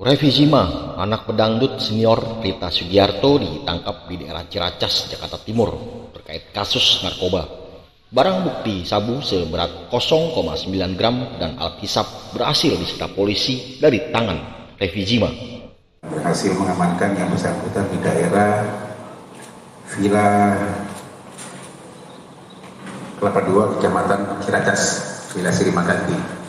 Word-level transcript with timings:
Revizima, 0.00 0.96
anak 0.96 1.28
pedangdut 1.28 1.76
senior 1.76 2.40
Rita 2.40 2.72
Sugiarto 2.72 3.36
ditangkap 3.36 4.08
di 4.08 4.24
daerah 4.24 4.48
Ciracas, 4.48 5.12
Jakarta 5.12 5.36
Timur 5.44 5.76
terkait 6.16 6.48
kasus 6.56 7.04
narkoba. 7.04 7.44
Barang 8.08 8.48
bukti 8.48 8.88
sabu 8.88 9.20
seberat 9.20 9.92
0,9 9.92 10.96
gram 10.96 11.36
dan 11.36 11.60
alat 11.60 11.84
hisap 11.84 12.32
berhasil 12.32 12.80
disita 12.80 13.12
polisi 13.12 13.76
dari 13.76 14.08
tangan 14.08 14.72
Revizima. 14.80 15.28
Berhasil 16.00 16.56
mengamankan 16.56 17.20
yang 17.20 17.28
bersangkutan 17.28 17.84
di 17.92 18.00
daerah 18.00 18.64
Villa 19.84 20.56
Kelapa 23.20 23.40
II, 23.44 23.76
Kecamatan 23.76 24.20
Ciracas, 24.48 24.80
Villa 25.36 25.52
Sirimaganti. 25.52 26.39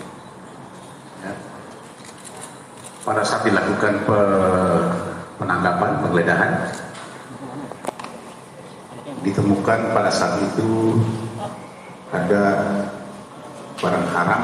Pada 3.02 3.26
saat 3.26 3.42
dilakukan 3.46 4.06
penangkapan, 5.42 5.92
penggeledahan, 6.06 6.52
ditemukan 9.26 9.80
pada 9.94 10.12
saat 10.14 10.38
itu 10.42 11.02
ada 12.14 12.44
barang 13.82 14.08
haram, 14.14 14.42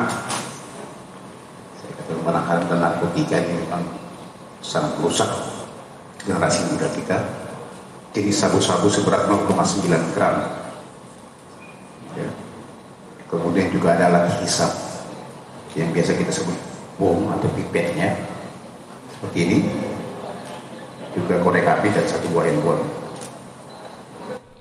barang 2.25 2.45
haram 2.49 2.63
dan 2.65 2.79
narkotika 2.81 3.38
ini 3.38 3.62
memang 3.62 3.84
sangat 4.65 4.91
merusak 4.98 5.29
generasi 6.26 6.65
muda 6.73 6.87
kita. 6.98 7.17
Jadi 8.17 8.34
sabu-sabu 8.34 8.89
seberat 8.89 9.29
0,9 9.29 9.85
gram. 10.17 10.35
Ya. 12.17 12.29
Kemudian 13.29 13.70
juga 13.70 13.93
ada 13.93 14.09
alat 14.09 14.41
hisap 14.41 14.73
yang 15.77 15.93
biasa 15.93 16.17
kita 16.17 16.34
sebut 16.34 16.57
bom 16.98 17.29
atau 17.37 17.45
pipetnya 17.53 18.17
seperti 19.17 19.39
ini 19.49 19.59
juga 21.17 21.41
korek 21.41 21.66
api 21.66 21.89
dan 21.89 22.05
satu 22.05 22.30
buah 22.30 22.45
handphone 22.45 22.85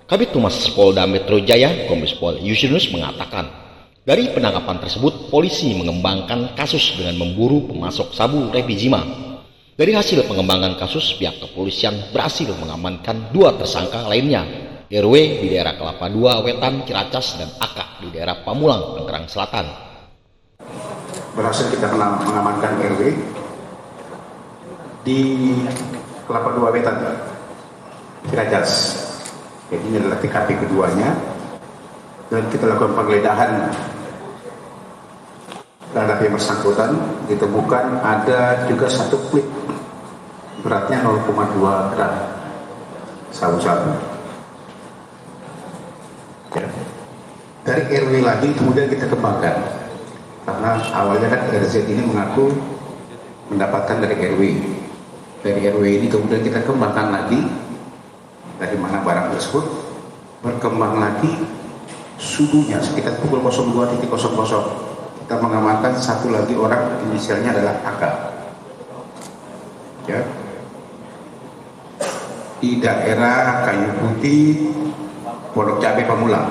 Kabit 0.09 0.33
Tumas 0.33 0.57
Polda 0.73 1.05
Metro 1.05 1.37
Jaya, 1.43 1.85
Kombes 1.91 2.15
Pol 2.15 2.39
Yusinus 2.39 2.95
mengatakan, 2.95 3.51
dari 4.07 4.31
penangkapan 4.31 4.79
tersebut, 4.79 5.35
polisi 5.35 5.75
mengembangkan 5.75 6.55
kasus 6.55 6.95
dengan 6.95 7.19
memburu 7.19 7.67
pemasok 7.67 8.15
sabu 8.15 8.55
Revizima. 8.55 9.03
Dari 9.75 9.91
hasil 9.99 10.23
pengembangan 10.31 10.79
kasus, 10.79 11.19
pihak 11.19 11.43
kepolisian 11.43 12.15
berhasil 12.15 12.47
mengamankan 12.55 13.35
dua 13.35 13.59
tersangka 13.59 14.07
lainnya, 14.07 14.47
RW 14.87 15.43
di 15.43 15.51
daerah 15.51 15.75
Kelapa 15.75 16.07
II, 16.07 16.47
Wetan, 16.47 16.87
Ciracas, 16.87 17.43
dan 17.43 17.51
AK 17.59 18.07
di 18.07 18.09
daerah 18.15 18.47
Pamulang, 18.47 18.95
Tangerang 18.95 19.27
Selatan. 19.27 19.67
Berhasil 21.35 21.67
kita 21.75 21.91
mengamankan 21.91 22.79
RW 22.95 23.03
di 25.07 25.55
Kelapa 26.27 26.51
Dua 26.59 26.75
Wetan, 26.75 26.99
Ciracas. 28.27 28.71
Jadi 29.71 29.83
ini 29.87 29.97
adalah 30.03 30.19
TKP 30.19 30.67
keduanya. 30.67 31.15
Dan 32.27 32.43
kita 32.51 32.67
lakukan 32.67 32.99
penggeledahan 32.99 33.71
terhadap 35.95 36.19
yang 36.19 36.35
bersangkutan. 36.35 36.91
Ditemukan 37.31 38.03
ada 38.03 38.67
juga 38.67 38.91
satu 38.91 39.15
klip 39.31 39.47
beratnya 40.67 41.07
0,2 41.07 41.95
gram. 41.95 42.15
Sabu-sabu. 43.31 43.95
Ya. 46.59 46.67
Dari 47.63 47.83
RW 47.95 48.27
lagi 48.27 48.51
kemudian 48.59 48.91
kita 48.91 49.07
kembangkan. 49.07 49.55
Karena 50.43 50.83
awalnya 50.91 51.31
kan 51.31 51.43
RZ 51.55 51.87
ini 51.87 52.03
mengaku 52.03 52.51
mendapatkan 53.55 54.03
dari 54.03 54.15
RW 54.19 54.43
dari 55.45 55.69
RW 55.69 55.85
ini 56.01 56.07
kemudian 56.09 56.41
kita 56.41 56.65
kembangkan 56.65 57.13
lagi. 57.13 57.41
Dari 58.57 58.77
mana 58.81 59.05
barang 59.05 59.37
tersebut? 59.37 59.65
Berkembang 60.41 60.97
lagi 60.97 61.29
subuhnya 62.17 62.81
sekitar 62.81 63.21
pukul 63.21 63.45
02.00 63.45 64.09
kita 65.27 65.43
mengamankan 65.43 65.93
satu 65.99 66.33
lagi 66.33 66.57
orang 66.57 67.03
inisialnya 67.09 67.53
adalah 67.53 67.75
AK 67.85 68.03
ya. 70.09 70.21
Di 72.57 72.81
daerah 72.81 73.69
Kayu 73.69 73.91
Putih 74.01 74.73
Pondok 75.53 75.83
Cabe 75.83 76.09
Pamulang 76.09 76.49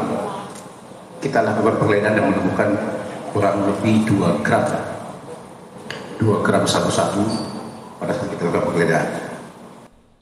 kita 1.24 1.42
lakukan 1.42 1.82
penggeledahan 1.82 2.22
dan 2.22 2.26
menemukan 2.30 2.70
kurang 3.34 3.66
lebih 3.66 4.06
2 4.06 4.46
gram. 4.46 4.62
2 6.22 6.46
gram 6.46 6.64
sabu-sabu 6.70 7.55
pada 8.00 8.12
saat 8.16 8.30
kita 8.34 8.50
lakukan 8.50 8.62
penggeledahan. 8.72 9.08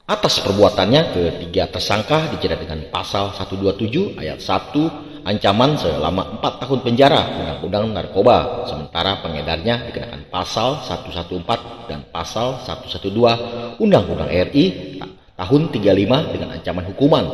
Atas 0.04 0.36
perbuatannya, 0.44 1.16
ketiga 1.16 1.64
tersangka 1.72 2.28
dijerat 2.36 2.60
dengan 2.60 2.92
pasal 2.92 3.32
127 3.32 4.20
ayat 4.20 4.36
1 4.36 5.24
ancaman 5.24 5.80
selama 5.80 6.44
4 6.44 6.60
tahun 6.60 6.78
penjara 6.84 7.22
Undang-Undang 7.64 8.04
Narkoba, 8.04 8.68
sementara 8.68 9.24
pengedarnya 9.24 9.88
dikenakan 9.88 10.28
pasal 10.28 10.84
114 10.84 11.88
dan 11.88 12.04
pasal 12.12 12.60
112 12.60 13.80
Undang-Undang 13.80 14.28
RI 14.28 15.00
tahun 15.40 15.72
35 15.72 16.32
dengan 16.36 16.48
ancaman 16.52 16.84
hukuman 16.92 17.24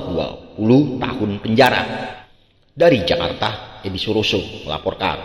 20 0.55 1.03
tahun 1.03 1.31
penjara. 1.43 1.83
Dari 2.71 3.03
Jakarta, 3.03 3.83
Edi 3.83 3.99
Suroso 3.99 4.39
melaporkan. 4.63 5.19